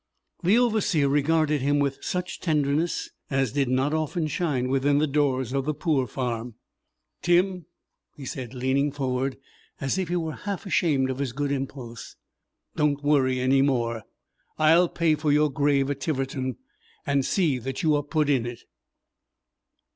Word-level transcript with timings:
The 0.41 0.57
Overseer 0.57 1.07
regarded 1.07 1.61
him 1.61 1.77
with 1.77 2.03
such 2.03 2.39
tenderness 2.39 3.11
as 3.29 3.51
did 3.51 3.69
not 3.69 3.93
often 3.93 4.25
shine 4.25 4.67
within 4.67 4.97
the 4.97 5.05
doors 5.05 5.53
of 5.53 5.65
the 5.65 5.75
poor 5.75 6.07
farm. 6.07 6.55
"Tim," 7.21 7.67
he 8.17 8.25
said, 8.25 8.55
leaning 8.55 8.91
forward 8.91 9.37
as 9.79 9.99
if 9.99 10.07
he 10.07 10.15
were 10.15 10.31
half 10.33 10.65
ashamed 10.65 11.11
of 11.11 11.19
his 11.19 11.33
good 11.33 11.51
impulse, 11.51 12.15
"don't 12.75 13.03
worry 13.03 13.39
any 13.39 13.61
more. 13.61 14.01
I'll 14.57 14.89
pay 14.89 15.13
for 15.13 15.31
your 15.31 15.51
grave 15.51 15.91
at 15.91 16.01
Tiverton, 16.01 16.57
and 17.05 17.23
see 17.23 17.59
that 17.59 17.83
you 17.83 17.95
are 17.95 18.01
put 18.01 18.27
in 18.27 18.47
it." 18.47 18.61